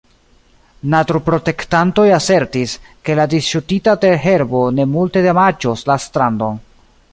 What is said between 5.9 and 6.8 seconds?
la strandon.